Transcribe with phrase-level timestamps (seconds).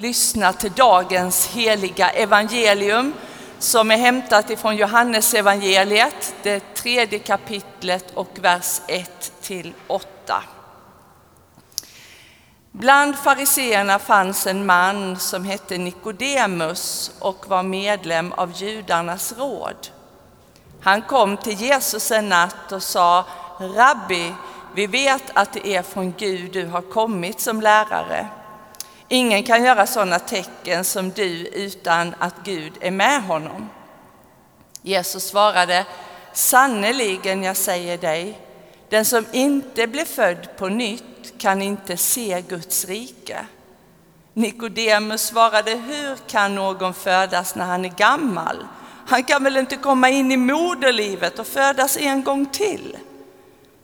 [0.00, 3.14] lyssna till dagens heliga evangelium
[3.58, 10.42] som är hämtat ifrån Johannes evangeliet, det tredje kapitlet och vers 1 till 8.
[12.72, 19.88] Bland fariseerna fanns en man som hette Nikodemus och var medlem av judarnas råd.
[20.80, 23.24] Han kom till Jesus en natt och sa
[23.60, 24.32] Rabbi,
[24.74, 28.28] vi vet att det är från Gud du har kommit som lärare.
[29.08, 33.68] Ingen kan göra sådana tecken som du utan att Gud är med honom.
[34.82, 35.86] Jesus svarade,
[36.32, 38.40] sannerligen jag säger dig,
[38.88, 43.46] den som inte blir född på nytt kan inte se Guds rike.
[44.32, 48.66] Nikodemus svarade, hur kan någon födas när han är gammal?
[49.06, 52.96] Han kan väl inte komma in i moderlivet och födas en gång till?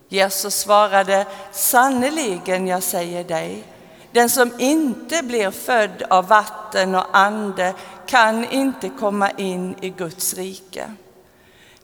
[0.08, 3.64] Jesus svarade, sannerligen jag säger dig,
[4.12, 7.74] den som inte blir född av vatten och ande
[8.06, 10.94] kan inte komma in i Guds rike.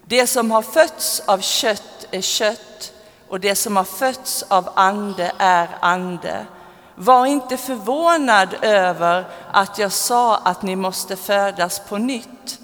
[0.05, 2.93] Det som har fötts av kött är kött
[3.29, 6.47] och det som har fötts av ande är ande.
[6.95, 12.59] Var inte förvånad över att jag sa att ni måste födas på nytt.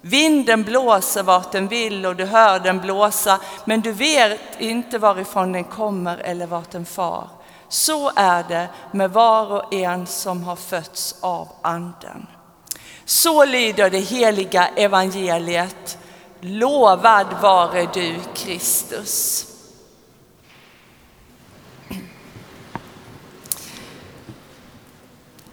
[0.00, 5.52] Vinden blåser vart den vill och du hör den blåsa, men du vet inte varifrån
[5.52, 7.28] den kommer eller vart den far.
[7.74, 12.26] Så är det med var och en som har fötts av Anden.
[13.04, 15.98] Så lyder det heliga evangeliet.
[16.40, 19.46] Lovad vare du, Kristus.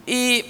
[0.06, 0.44] I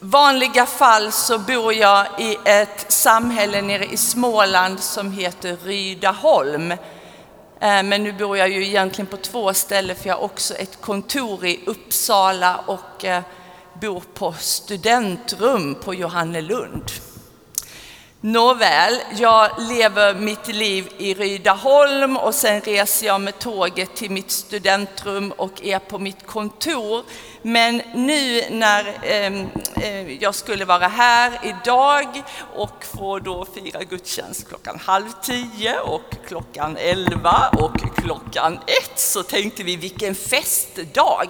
[0.00, 6.74] vanliga fall så bor jag i ett samhälle nere i Småland som heter Rydaholm.
[7.62, 10.80] Eh, men nu bor jag ju egentligen på två ställen för jag har också ett
[10.80, 13.22] kontor i Uppsala och eh,
[13.80, 16.90] bor på studentrum på Johannelund.
[18.24, 24.30] Nåväl, jag lever mitt liv i Rydaholm och sen reser jag med tåget till mitt
[24.30, 27.02] studentrum och är på mitt kontor.
[27.42, 29.46] Men nu när ehm,
[29.76, 32.22] eh, jag skulle vara här idag
[32.54, 39.22] och få då fira gudstjänst klockan halv tio och klockan elva och klockan ett så
[39.22, 41.28] tänkte vi vilken festdag.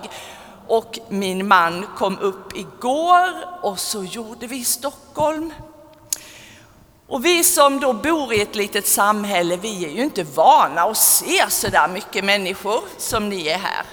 [0.66, 3.28] Och min man kom upp igår
[3.62, 5.52] och så gjorde vi Stockholm
[7.12, 10.97] och vi som då bor i ett litet samhälle, vi är ju inte vana att
[10.97, 13.84] se så där mycket människor som ni är här.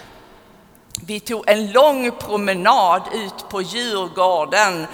[1.02, 4.88] Vi tog en lång promenad ut på Djurgården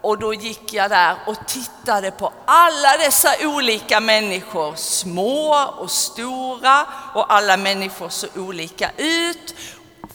[0.00, 6.86] och då gick jag där och tittade på alla dessa olika människor, små och stora
[7.14, 9.54] och alla människor så olika ut.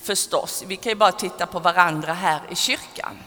[0.03, 3.17] Förstås, vi kan ju bara titta på varandra här i kyrkan.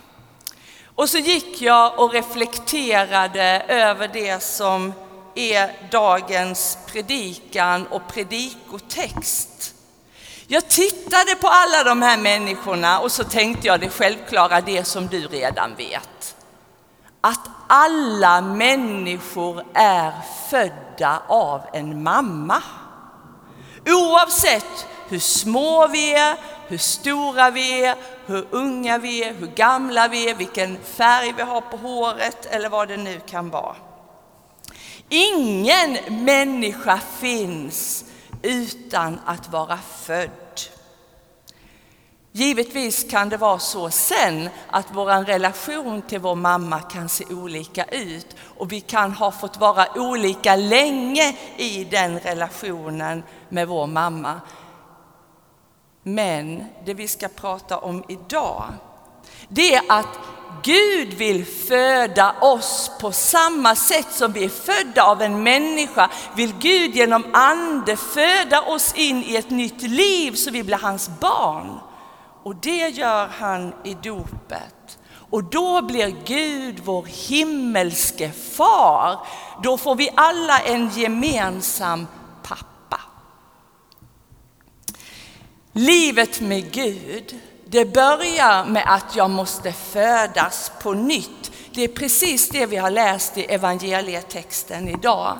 [0.94, 4.92] Och så gick jag och reflekterade över det som
[5.34, 9.74] är dagens predikan och predikotext.
[10.46, 15.06] Jag tittade på alla de här människorna och så tänkte jag det självklara, det som
[15.06, 16.36] du redan vet.
[17.20, 20.12] Att alla människor är
[20.50, 22.62] födda av en mamma.
[23.86, 26.36] Oavsett hur små vi är,
[26.68, 31.42] hur stora vi är, hur unga vi är, hur gamla vi är, vilken färg vi
[31.42, 33.76] har på håret eller vad det nu kan vara.
[35.08, 38.04] Ingen människa finns
[38.42, 40.30] utan att vara född.
[42.36, 47.84] Givetvis kan det vara så sen att vår relation till vår mamma kan se olika
[47.84, 54.40] ut och vi kan ha fått vara olika länge i den relationen med vår mamma.
[56.06, 58.64] Men det vi ska prata om idag,
[59.48, 60.18] det är att
[60.62, 66.10] Gud vill föda oss på samma sätt som vi är födda av en människa.
[66.36, 71.10] Vill Gud genom ande föda oss in i ett nytt liv så vi blir hans
[71.20, 71.78] barn.
[72.42, 74.98] Och det gör han i dopet.
[75.30, 79.18] Och då blir Gud vår himmelske far.
[79.62, 82.06] Då får vi alla en gemensam
[85.76, 91.52] Livet med Gud, det börjar med att jag måste födas på nytt.
[91.74, 95.38] Det är precis det vi har läst i evangelietexten idag.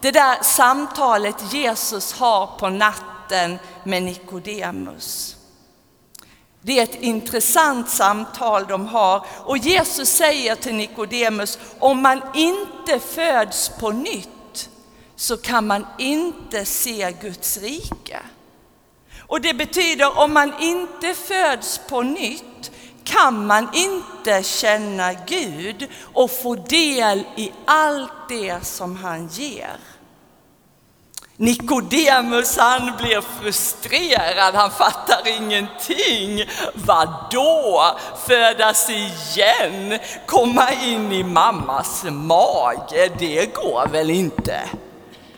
[0.00, 5.36] Det där samtalet Jesus har på natten med Nikodemus.
[6.60, 12.98] Det är ett intressant samtal de har och Jesus säger till Nikodemus, om man inte
[12.98, 14.68] föds på nytt
[15.16, 18.20] så kan man inte se Guds rike.
[19.26, 22.70] Och det betyder om man inte föds på nytt
[23.04, 29.76] kan man inte känna Gud och få del i allt det som han ger.
[31.38, 36.44] Nikodemus han blir frustrerad, han fattar ingenting.
[36.74, 37.82] Vadå?
[38.26, 39.98] Födas igen?
[40.26, 43.10] Komma in i mammas mage?
[43.18, 44.60] Det går väl inte?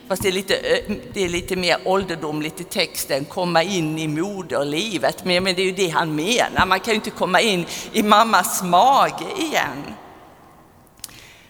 [0.09, 4.07] Fast det är lite, eh, det är lite mer ålderdomligt i texten, komma in i
[4.07, 5.25] moderlivet.
[5.25, 8.03] Men, men det är ju det han menar, man kan ju inte komma in i
[8.03, 9.93] mammas mage igen.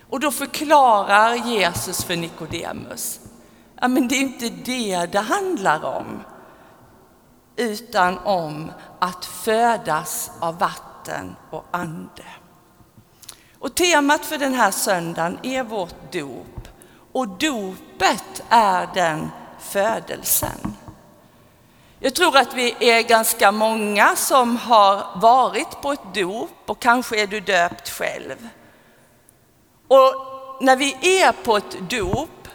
[0.10, 3.20] Och då förklarar Jesus för Nikodemus,
[3.82, 6.24] ja men det är inte det det handlar om,
[7.56, 12.26] utan om att födas av vatten och ande.
[13.60, 16.59] Och temat för den här söndagen är vårt dop.
[17.12, 20.76] Och dopet är den födelsen.
[22.00, 27.22] Jag tror att vi är ganska många som har varit på ett dop och kanske
[27.22, 28.50] är du döpt själv.
[29.88, 30.14] Och
[30.62, 32.48] när vi är på ett dop,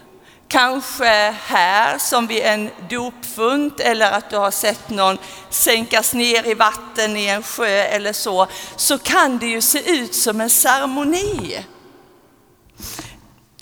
[0.49, 5.19] kanske här som vid en dopfunt eller att du har sett någon
[5.51, 8.47] sänkas ner i vatten i en sjö eller så,
[8.77, 11.65] så kan det ju se ut som en ceremoni.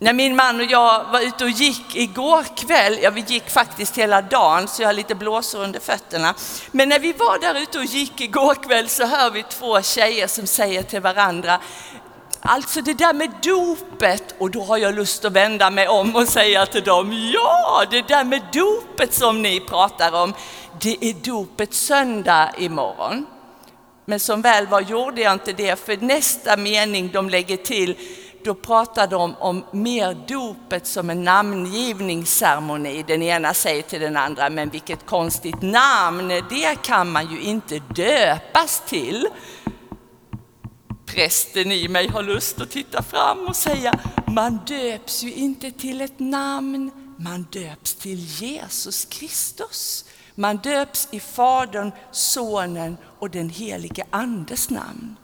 [0.02, 3.98] När min man och jag var ute och gick igår kväll, ja vi gick faktiskt
[3.98, 6.34] hela dagen så jag har lite blåsor under fötterna.
[6.70, 10.26] Men när vi var där ute och gick igår kväll så hör vi två tjejer
[10.26, 11.60] som säger till varandra,
[12.40, 16.28] Alltså det där med dopet, och då har jag lust att vända mig om och
[16.28, 20.34] säga till dem, ja det där med dopet som ni pratar om,
[20.80, 23.26] det är dopet söndag imorgon.
[24.04, 27.96] Men som väl var gjorde jag inte det, för nästa mening de lägger till,
[28.44, 33.04] då pratar de om mer dopet som en namngivningsceremoni.
[33.06, 37.78] Den ena säger till den andra, men vilket konstigt namn, det kan man ju inte
[37.78, 39.26] döpas till.
[41.06, 46.00] Prästen i mig har lust att titta fram och säga, man döps ju inte till
[46.00, 50.04] ett namn, man döps till Jesus Kristus.
[50.34, 55.16] Man döps i Fadern, Sonen och den helige Andes namn.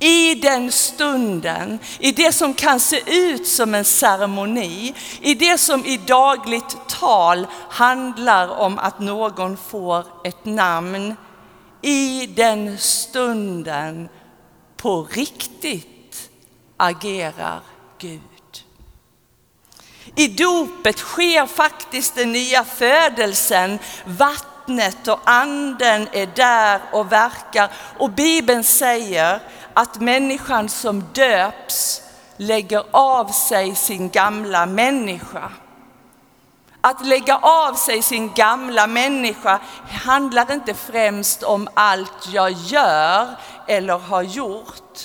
[0.00, 5.84] I den stunden, i det som kan se ut som en ceremoni, i det som
[5.84, 11.14] i dagligt tal handlar om att någon får ett namn,
[11.82, 14.08] i den stunden
[14.76, 16.30] på riktigt
[16.76, 17.60] agerar
[17.98, 18.20] Gud.
[20.16, 23.78] I dopet sker faktiskt den nya födelsen.
[24.66, 27.70] Vattnet och anden är där och verkar.
[27.98, 29.40] Och Bibeln säger
[29.74, 32.02] att människan som döps
[32.36, 35.52] lägger av sig sin gamla människa.
[36.80, 39.60] Att lägga av sig sin gamla människa
[40.04, 43.26] handlar inte främst om allt jag gör
[43.68, 44.98] eller har gjort,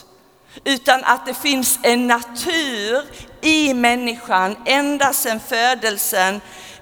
[0.63, 3.05] utan att det finns en natur
[3.41, 6.41] i människan ända sedan födelsen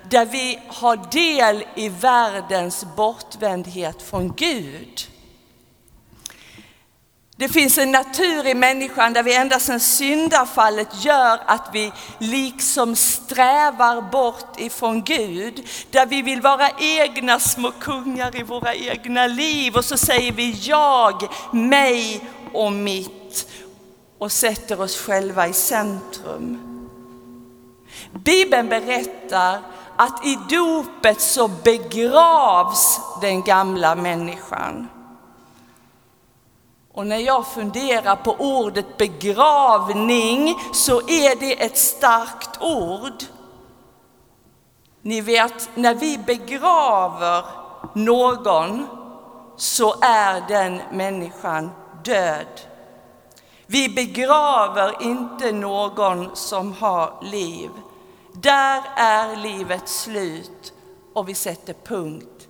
[0.09, 5.07] där vi har del i världens bortvändhet från Gud.
[7.39, 12.95] Det finns en natur i människan där vi ända sedan syndafallet gör att vi liksom
[12.95, 15.67] strävar bort ifrån Gud.
[15.91, 20.51] Där vi vill vara egna små kungar i våra egna liv och så säger vi
[20.51, 22.21] jag, mig
[22.53, 23.49] och mitt
[24.17, 26.65] och sätter oss själva i centrum.
[28.11, 29.59] Bibeln berättar
[30.01, 34.87] att i dopet så begravs den gamla människan.
[36.93, 43.23] Och när jag funderar på ordet begravning så är det ett starkt ord.
[45.01, 47.45] Ni vet, när vi begraver
[47.93, 48.87] någon
[49.57, 51.71] så är den människan
[52.03, 52.61] död.
[53.65, 57.69] Vi begraver inte någon som har liv.
[58.41, 60.73] Där är livet slut
[61.13, 62.47] och vi sätter punkt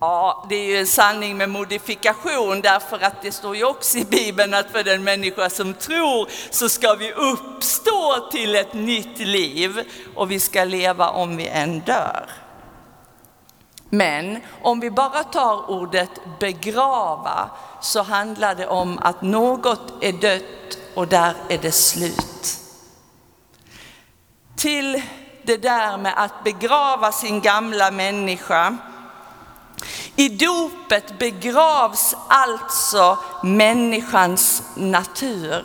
[0.00, 4.04] Ja, det är ju en sanning med modifikation därför att det står ju också i
[4.04, 9.80] Bibeln att för den människa som tror så ska vi uppstå till ett nytt liv
[10.14, 12.30] och vi ska leva om vi än dör.
[13.90, 20.78] Men om vi bara tar ordet begrava så handlar det om att något är dött
[20.94, 22.65] och där är det slut.
[24.56, 25.02] Till
[25.42, 28.76] det där med att begrava sin gamla människa
[30.16, 35.64] i dopet begravs alltså människans natur,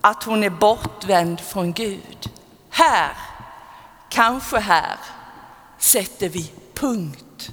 [0.00, 2.30] att hon är bortvänd från Gud.
[2.70, 3.12] Här,
[4.08, 4.96] kanske här,
[5.78, 7.50] sätter vi punkt.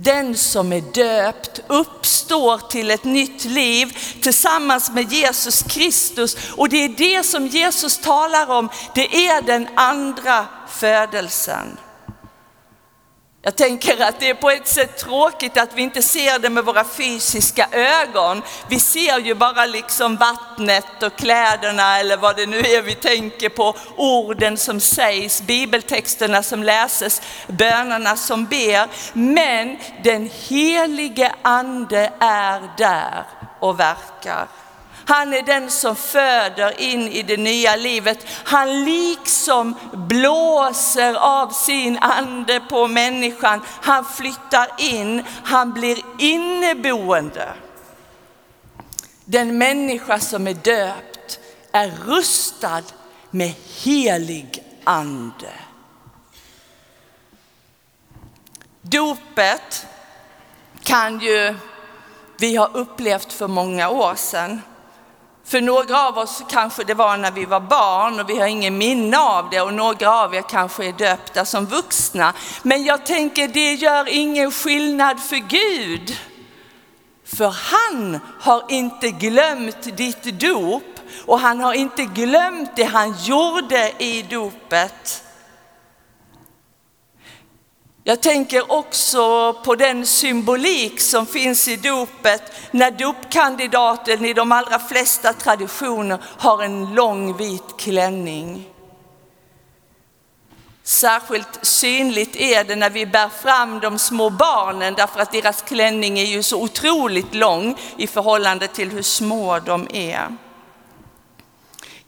[0.00, 6.36] Den som är döpt uppstår till ett nytt liv tillsammans med Jesus Kristus.
[6.56, 11.76] Och det är det som Jesus talar om, det är den andra födelsen.
[13.42, 16.64] Jag tänker att det är på ett sätt tråkigt att vi inte ser det med
[16.64, 18.42] våra fysiska ögon.
[18.68, 23.48] Vi ser ju bara liksom vattnet och kläderna eller vad det nu är vi tänker
[23.48, 28.88] på, orden som sägs, bibeltexterna som läses, bönerna som ber.
[29.12, 33.24] Men den helige ande är där
[33.60, 34.48] och verkar.
[35.08, 38.26] Han är den som föder in i det nya livet.
[38.44, 43.60] Han liksom blåser av sin ande på människan.
[43.66, 47.52] Han flyttar in, han blir inneboende.
[49.24, 51.40] Den människa som är döpt
[51.72, 52.82] är rustad
[53.30, 55.52] med helig ande.
[58.82, 59.86] Dopet
[60.82, 61.54] kan ju
[62.38, 64.62] vi ha upplevt för många år sedan.
[65.48, 68.78] För några av oss kanske det var när vi var barn och vi har ingen
[68.78, 72.32] minne av det och några av er kanske är döpta som vuxna.
[72.62, 76.16] Men jag tänker det gör ingen skillnad för Gud.
[77.24, 83.92] För han har inte glömt ditt dop och han har inte glömt det han gjorde
[83.98, 85.24] i dopet.
[88.08, 94.78] Jag tänker också på den symbolik som finns i dopet när dopkandidaten i de allra
[94.78, 98.68] flesta traditioner har en lång vit klänning.
[100.82, 106.18] Särskilt synligt är det när vi bär fram de små barnen därför att deras klänning
[106.18, 110.36] är ju så otroligt lång i förhållande till hur små de är.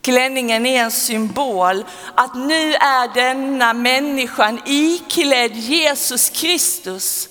[0.02, 7.28] Klänningen är en symbol att nu är denna människan iklädd Jesus Kristus.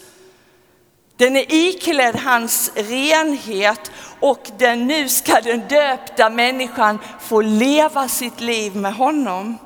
[1.18, 8.42] Den är iklädd hans renhet och den, nu ska den döpta människan få leva sitt
[8.42, 9.58] liv med honom.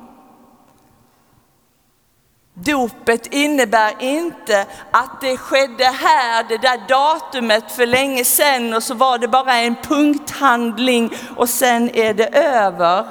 [2.64, 8.94] Dopet innebär inte att det skedde här, det där datumet för länge sedan och så
[8.94, 13.06] var det bara en punkthandling och sen är det över.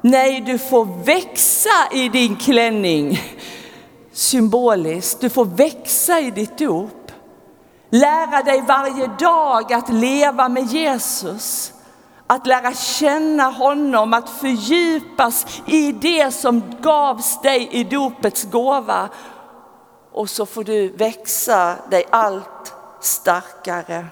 [0.00, 3.20] Nej, du får växa i din klänning
[4.12, 5.20] symboliskt.
[5.20, 7.12] Du får växa i ditt dop.
[7.90, 11.72] Lära dig varje dag att leva med Jesus
[12.30, 19.08] att lära känna honom, att fördjupas i det som gavs dig i dopets gåva.
[20.12, 24.06] Och så får du växa dig allt starkare.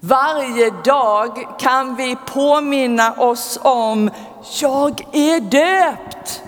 [0.00, 4.10] Varje dag kan vi påminna oss om,
[4.60, 6.42] jag är döpt.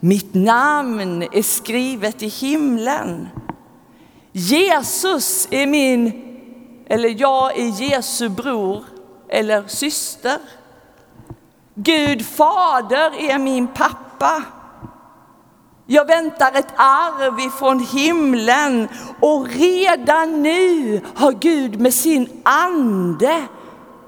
[0.00, 3.28] Mitt namn är skrivet i himlen.
[4.32, 6.25] Jesus är min
[6.86, 8.84] eller jag är Jesu bror
[9.28, 10.38] eller syster.
[11.74, 14.42] Gud fader är min pappa.
[15.86, 18.88] Jag väntar ett arv ifrån himlen
[19.20, 23.46] och redan nu har Gud med sin ande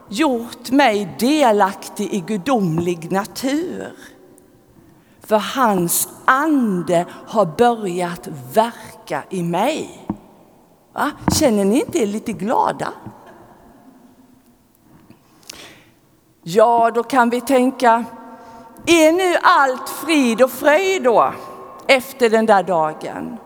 [0.08, 3.92] gjort mig delaktig i gudomlig natur.
[5.26, 10.07] För hans ande har börjat verka i mig.
[10.92, 11.10] Va?
[11.40, 12.92] Känner ni inte er lite glada?
[16.42, 18.04] Ja, då kan vi tänka,
[18.86, 21.32] är nu allt frid och fröjd då
[21.86, 23.38] efter den där dagen?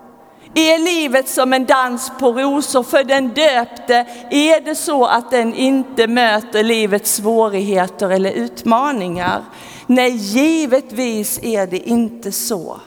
[0.55, 4.07] Är livet som en dans på rosor för den döpte?
[4.31, 9.45] Är det så att den inte möter livets svårigheter eller utmaningar?
[9.87, 12.81] Nej, givetvis är det inte så.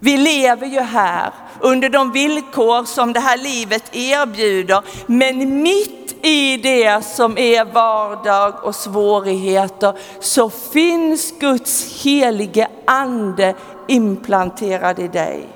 [0.00, 4.82] Vi lever ju här under de villkor som det här livet erbjuder.
[5.06, 13.54] Men mitt i det som är vardag och svårigheter så finns Guds helige ande
[13.88, 15.48] implanterad i dig.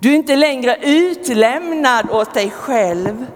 [0.00, 3.26] Du är inte längre utlämnad åt dig själv.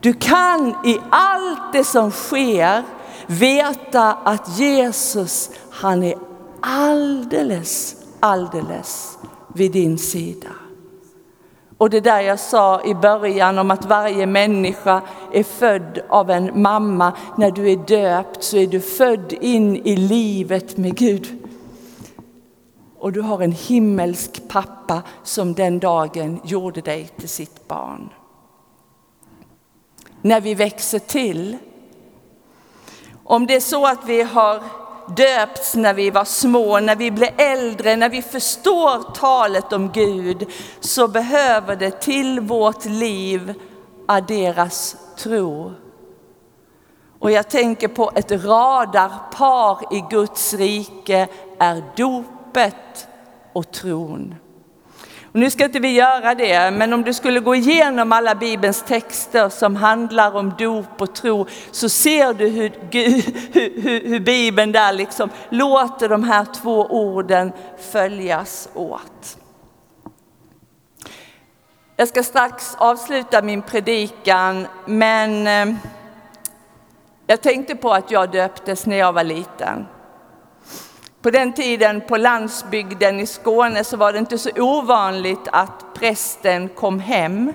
[0.00, 2.82] Du kan i allt det som sker
[3.26, 6.14] veta att Jesus, han är
[6.60, 9.18] alldeles alldeles
[9.54, 10.48] vid din sida.
[11.78, 15.02] Och det där jag sa i början om att varje människa
[15.32, 17.12] är född av en mamma.
[17.38, 21.48] När du är döpt så är du född in i livet med Gud.
[22.98, 28.10] Och du har en himmelsk pappa som den dagen gjorde dig till sitt barn.
[30.22, 31.56] När vi växer till,
[33.24, 34.62] om det är så att vi har
[35.16, 40.50] döpts när vi var små, när vi blir äldre, när vi förstår talet om Gud,
[40.80, 43.54] så behöver det till vårt liv
[44.06, 45.72] adderas tro.
[47.18, 53.08] Och jag tänker på ett radarpar i Guds rike är dopet
[53.52, 54.34] och tron.
[55.34, 58.82] Och nu ska inte vi göra det, men om du skulle gå igenom alla Bibelns
[58.82, 62.72] texter som handlar om dop och tro så ser du hur,
[63.52, 67.52] hur, hur, hur Bibeln där liksom låter de här två orden
[67.92, 69.38] följas åt.
[71.96, 75.76] Jag ska strax avsluta min predikan, men eh,
[77.26, 79.86] jag tänkte på att jag döptes när jag var liten.
[81.24, 86.68] På den tiden på landsbygden i Skåne så var det inte så ovanligt att prästen
[86.68, 87.52] kom hem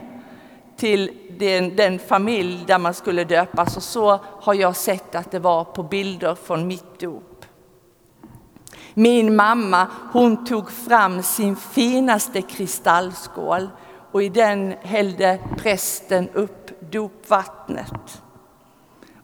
[0.78, 5.40] till den, den, familj där man skulle döpas och så har jag sett att det
[5.40, 7.46] var på bilder från mitt dop.
[8.94, 13.70] Min mamma hon tog fram sin finaste kristallskål
[14.12, 18.22] och i den hällde prästen upp dopvattnet.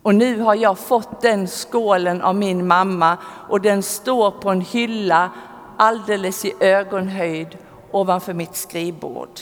[0.06, 3.18] Och nu har jag fått den skålen av min mamma
[3.50, 5.30] och den står på en hylla
[5.78, 7.58] alldeles i ögonhöjd
[7.92, 9.40] ovanför mitt skrivbord.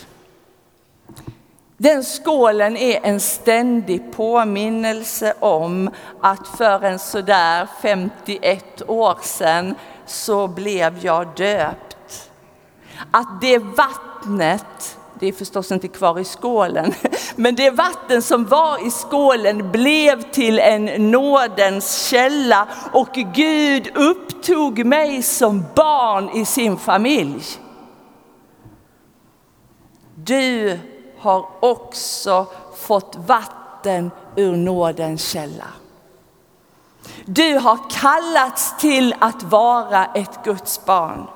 [1.77, 5.89] Den skålen är en ständig påminnelse om
[6.21, 12.31] att för en sådär 51 år sedan så blev jag döpt.
[13.11, 16.93] Att det vattnet det är förstås inte kvar i skålen,
[17.35, 24.85] men det vatten som var i skålen blev till en nådens källa och Gud upptog
[24.85, 27.43] mig som barn i sin familj.
[30.15, 30.79] Du
[31.19, 32.45] har också
[32.77, 35.67] fått vatten ur nådens källa.
[37.25, 41.27] Du har kallats till att vara ett Guds barn.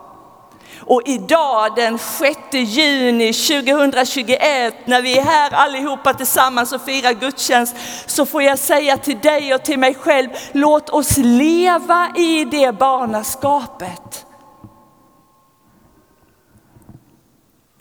[0.80, 7.76] Och idag den 6 juni 2021 när vi är här allihopa tillsammans och firar gudstjänst
[8.06, 12.72] så får jag säga till dig och till mig själv, låt oss leva i det
[12.72, 14.26] barnaskapet.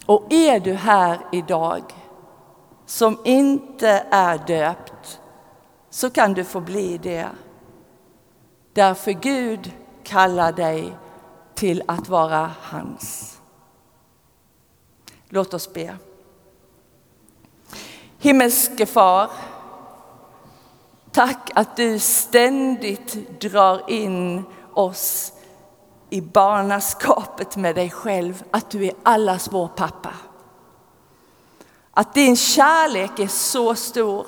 [0.07, 1.83] Och är du här idag
[2.87, 5.21] som inte är döpt
[5.91, 7.27] så kan du få bli det.
[8.73, 9.73] Därför Gud
[10.05, 10.93] kallar dig
[11.57, 13.39] till att vara hans.
[15.29, 15.97] Låt oss be.
[18.19, 19.31] Himmelske far,
[21.11, 25.33] tack att du ständigt drar in oss
[26.11, 30.13] i barnaskapet med dig själv, att du är allas vår pappa.
[31.91, 34.27] Att din kärlek är så stor.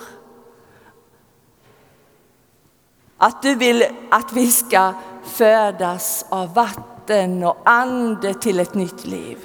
[3.16, 4.92] Att du vill att vi ska
[5.24, 9.38] födas av vatten vatten och ande till ett nytt liv.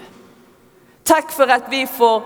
[1.04, 2.23] Tack för att vi får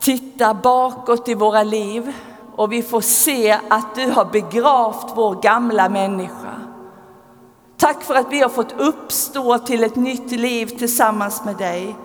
[0.00, 2.12] titta bakåt i våra liv
[2.56, 6.60] och vi får se att du har begravt vår gamla människa.
[7.76, 11.96] Tack för att vi har fått uppstå till ett nytt liv tillsammans med dig.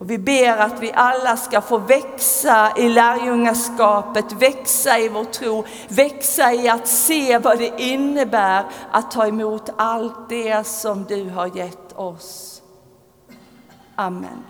[0.00, 5.64] Och vi ber att vi alla ska få växa i lärjungaskapet, växa i vår tro,
[5.88, 11.56] växa i att se vad det innebär att ta emot allt det som du har
[11.56, 12.62] gett oss.
[13.94, 14.49] Amen.